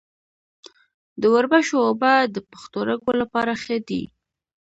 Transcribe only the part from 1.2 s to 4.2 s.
د وربشو اوبه د پښتورګو لپاره ښې دي.